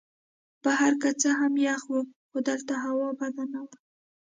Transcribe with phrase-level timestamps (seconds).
[0.63, 1.99] بهر که څه هم یخ وو
[2.29, 3.77] خو دلته هوا بده نه وه.